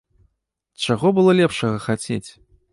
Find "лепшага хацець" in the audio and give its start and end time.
1.43-2.27